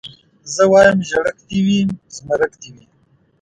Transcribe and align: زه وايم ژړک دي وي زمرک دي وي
زه 0.53 0.63
وايم 0.71 0.99
ژړک 1.09 1.37
دي 1.47 1.59
وي 1.65 1.79
زمرک 2.15 2.53
دي 2.61 2.69
وي 2.75 2.85